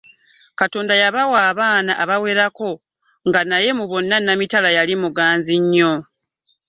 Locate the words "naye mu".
3.49-3.85